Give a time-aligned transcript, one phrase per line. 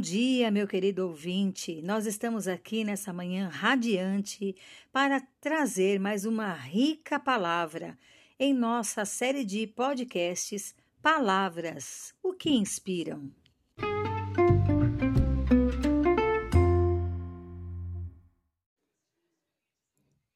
[0.00, 1.82] dia, meu querido ouvinte.
[1.82, 4.54] Nós estamos aqui nessa manhã radiante
[4.92, 7.98] para trazer mais uma rica palavra
[8.38, 13.30] em nossa série de podcasts Palavras, o que inspiram.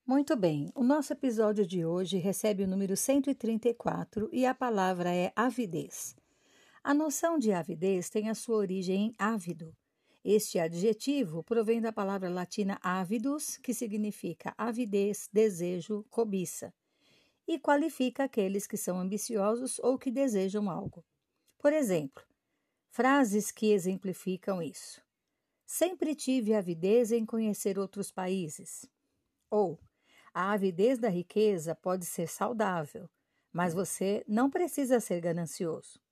[0.05, 5.33] Muito bem, o nosso episódio de hoje recebe o número 134 e a palavra é
[5.37, 6.17] avidez.
[6.87, 9.75] A noção de avidez tem a sua origem em ávido.
[10.25, 16.73] Este adjetivo provém da palavra latina avidus, que significa avidez, desejo, cobiça,
[17.45, 21.05] e qualifica aqueles que são ambiciosos ou que desejam algo.
[21.59, 22.23] Por exemplo,
[22.93, 25.03] frases que exemplificam isso.
[25.67, 28.89] Sempre tive avidez em conhecer outros países.
[29.51, 29.77] Ou,
[30.33, 33.11] a avidez da riqueza pode ser saudável,
[33.53, 36.06] mas você não precisa ser ganancioso.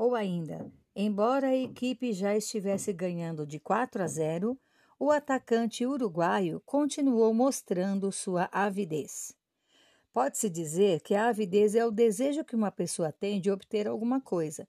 [0.00, 4.58] Ou ainda, embora a equipe já estivesse ganhando de 4 a 0,
[4.98, 9.36] o atacante uruguaio continuou mostrando sua avidez.
[10.10, 14.22] Pode-se dizer que a avidez é o desejo que uma pessoa tem de obter alguma
[14.22, 14.66] coisa.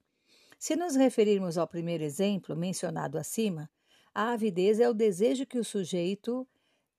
[0.58, 3.70] Se nos referirmos ao primeiro exemplo mencionado acima,
[4.14, 6.46] a avidez é o desejo que o sujeito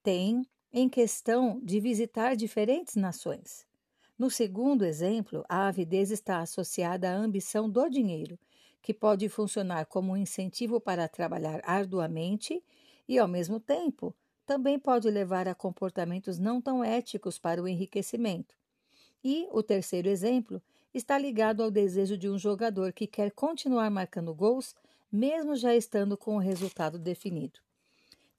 [0.01, 3.63] tem em questão de visitar diferentes nações.
[4.23, 8.39] No segundo exemplo, a avidez está associada à ambição do dinheiro,
[8.81, 12.63] que pode funcionar como um incentivo para trabalhar arduamente
[13.05, 18.55] e, ao mesmo tempo, também pode levar a comportamentos não tão éticos para o enriquecimento.
[19.21, 20.61] E o terceiro exemplo
[20.93, 24.73] está ligado ao desejo de um jogador que quer continuar marcando gols,
[25.11, 27.59] mesmo já estando com o resultado definido.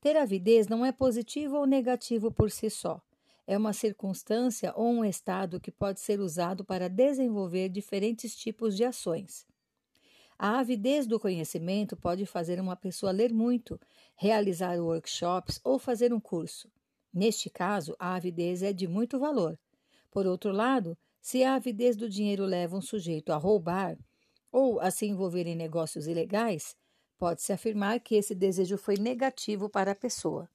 [0.00, 3.02] Ter avidez não é positivo ou negativo por si só
[3.47, 8.85] é uma circunstância ou um estado que pode ser usado para desenvolver diferentes tipos de
[8.85, 9.46] ações.
[10.39, 13.80] A avidez do conhecimento pode fazer uma pessoa ler muito,
[14.17, 16.68] realizar workshops ou fazer um curso.
[17.13, 19.58] Neste caso, a avidez é de muito valor.
[20.11, 23.97] Por outro lado, se a avidez do dinheiro leva um sujeito a roubar
[24.51, 26.77] ou a se envolver em negócios ilegais,
[27.18, 30.48] pode-se afirmar que esse desejo foi negativo para a pessoa.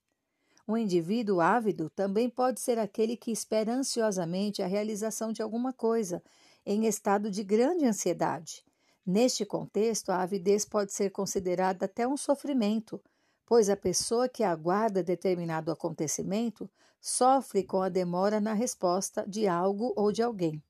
[0.69, 6.21] Um indivíduo ávido também pode ser aquele que espera ansiosamente a realização de alguma coisa,
[6.63, 8.63] em estado de grande ansiedade.
[9.03, 13.01] Neste contexto, a avidez pode ser considerada até um sofrimento,
[13.47, 16.69] pois a pessoa que aguarda determinado acontecimento
[17.01, 20.61] sofre com a demora na resposta de algo ou de alguém.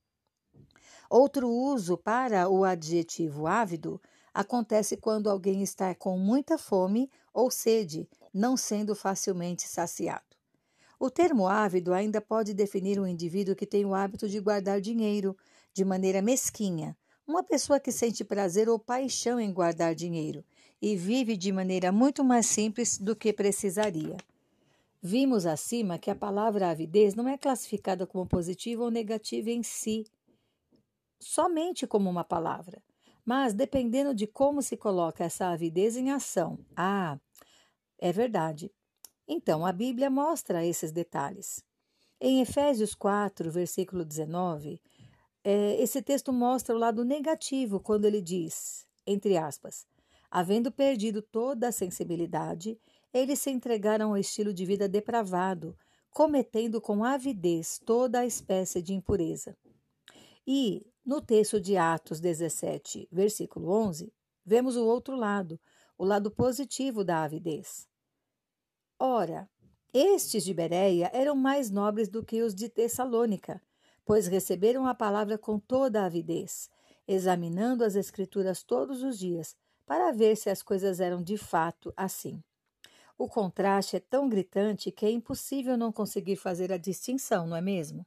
[1.10, 4.02] Outro uso para o adjetivo ávido
[4.34, 10.24] acontece quando alguém está com muita fome ou sede não sendo facilmente saciado.
[11.00, 15.36] O termo ávido ainda pode definir um indivíduo que tem o hábito de guardar dinheiro
[15.74, 20.44] de maneira mesquinha, uma pessoa que sente prazer ou paixão em guardar dinheiro
[20.82, 24.18] e vive de maneira muito mais simples do que precisaria.
[25.02, 30.06] Vimos acima que a palavra avidez não é classificada como positiva ou negativa em si,
[31.22, 32.82] somente como uma palavra,
[33.26, 36.60] mas dependendo de como se coloca essa avidez em ação.
[36.76, 37.18] Ah,
[38.00, 38.72] é verdade.
[39.28, 41.64] Então, a Bíblia mostra esses detalhes.
[42.20, 44.82] Em Efésios 4, versículo 19,
[45.44, 49.88] é, esse texto mostra o lado negativo quando ele diz, entre aspas,
[50.30, 52.80] havendo perdido toda a sensibilidade,
[53.14, 55.78] eles se entregaram ao estilo de vida depravado,
[56.12, 59.58] cometendo com avidez toda a espécie de impureza.
[60.46, 64.12] E, no texto de Atos 17, versículo 11,
[64.46, 65.60] vemos o outro lado,
[65.98, 67.89] o lado positivo da avidez.
[69.02, 69.50] Ora,
[69.94, 73.62] estes de Bereia eram mais nobres do que os de Tessalônica,
[74.06, 76.70] pois receberam a palavra com toda a avidez,
[77.08, 79.56] examinando as Escrituras todos os dias,
[79.86, 82.44] para ver se as coisas eram de fato assim.
[83.18, 87.62] O contraste é tão gritante que é impossível não conseguir fazer a distinção, não é
[87.62, 88.06] mesmo?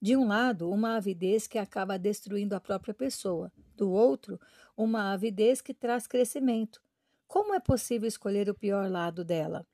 [0.00, 4.38] De um lado, uma avidez que acaba destruindo a própria pessoa, do outro,
[4.76, 6.82] uma avidez que traz crescimento.
[7.26, 9.66] Como é possível escolher o pior lado dela?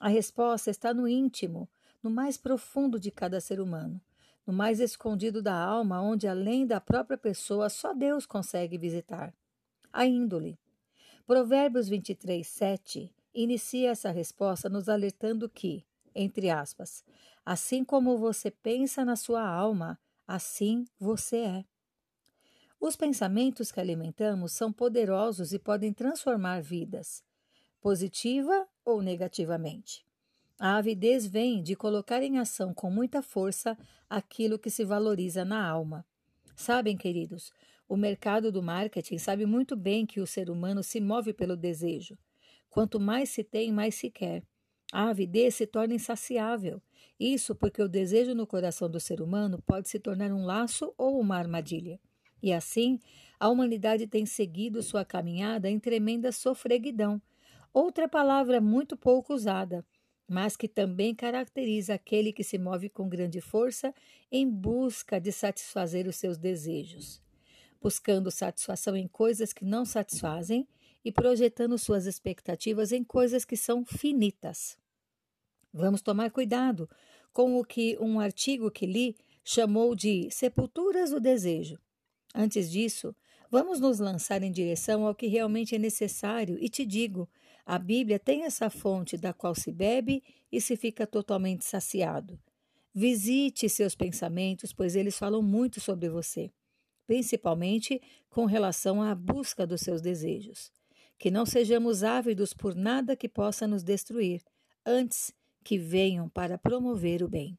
[0.00, 1.68] A resposta está no íntimo,
[2.02, 4.00] no mais profundo de cada ser humano,
[4.46, 9.34] no mais escondido da alma, onde além da própria pessoa só Deus consegue visitar.
[9.92, 10.58] A índole.
[11.26, 17.04] Provérbios 23, 7 inicia essa resposta nos alertando que, entre aspas,
[17.44, 21.64] assim como você pensa na sua alma, assim você é.
[22.80, 27.22] Os pensamentos que alimentamos são poderosos e podem transformar vidas,
[27.82, 30.04] positiva ou negativamente.
[30.58, 33.78] A avidez vem de colocar em ação com muita força
[34.08, 36.04] aquilo que se valoriza na alma.
[36.54, 37.50] Sabem, queridos,
[37.88, 42.18] o mercado do marketing sabe muito bem que o ser humano se move pelo desejo.
[42.68, 44.42] Quanto mais se tem, mais se quer.
[44.92, 46.82] A avidez se torna insaciável.
[47.18, 51.18] Isso porque o desejo no coração do ser humano pode se tornar um laço ou
[51.18, 51.98] uma armadilha.
[52.42, 52.98] E assim,
[53.38, 57.20] a humanidade tem seguido sua caminhada em tremenda sofreguidão.
[57.72, 59.86] Outra palavra muito pouco usada,
[60.28, 63.94] mas que também caracteriza aquele que se move com grande força
[64.30, 67.20] em busca de satisfazer os seus desejos,
[67.80, 70.68] buscando satisfação em coisas que não satisfazem
[71.04, 74.76] e projetando suas expectativas em coisas que são finitas.
[75.72, 76.88] Vamos tomar cuidado
[77.32, 81.78] com o que um artigo que li chamou de sepulturas do desejo.
[82.34, 83.14] Antes disso,
[83.50, 87.28] vamos nos lançar em direção ao que realmente é necessário e te digo:
[87.64, 92.38] a Bíblia tem essa fonte da qual se bebe e se fica totalmente saciado.
[92.94, 96.50] Visite seus pensamentos, pois eles falam muito sobre você,
[97.06, 100.72] principalmente com relação à busca dos seus desejos.
[101.18, 104.42] Que não sejamos ávidos por nada que possa nos destruir,
[104.84, 107.58] antes que venham para promover o bem.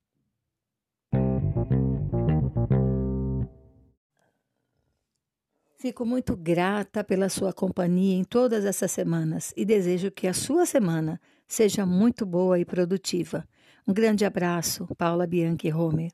[5.82, 10.64] Fico muito grata pela sua companhia em todas essas semanas e desejo que a sua
[10.64, 13.44] semana seja muito boa e produtiva.
[13.88, 16.12] Um grande abraço, Paula Bianchi Homer.